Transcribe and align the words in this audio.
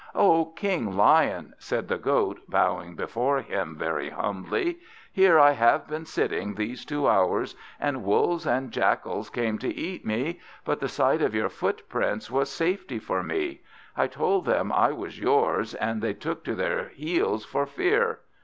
"O 0.15 0.45
King 0.45 0.97
Lion," 0.97 1.53
said 1.59 1.87
the 1.87 1.99
Goat, 1.99 2.39
bowing 2.47 2.95
before 2.95 3.39
him 3.41 3.75
very 3.77 4.09
humbly, 4.09 4.79
"here 5.13 5.37
I 5.39 5.51
have 5.51 5.87
been 5.87 6.05
sitting 6.07 6.55
these 6.55 6.85
two 6.85 7.07
hours, 7.07 7.53
and 7.79 8.03
wolves 8.03 8.47
and 8.47 8.71
jackals 8.71 9.29
came 9.29 9.59
to 9.59 9.71
eat 9.71 10.03
me; 10.03 10.39
but 10.65 10.79
the 10.79 10.89
sight 10.89 11.21
of 11.21 11.35
your 11.35 11.49
footprints 11.49 12.31
was 12.31 12.49
safety 12.49 12.97
for 12.97 13.21
me: 13.21 13.61
I 13.95 14.07
told 14.07 14.45
them 14.45 14.71
I 14.71 14.91
was 14.91 15.19
yours, 15.19 15.75
and 15.75 16.01
they 16.01 16.15
took 16.15 16.43
to 16.45 16.55
their 16.55 16.87
heels 16.87 17.45
for 17.45 17.67
fear. 17.67 18.21